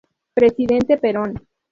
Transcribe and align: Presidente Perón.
Presidente 0.33 0.97
Perón. 0.97 1.37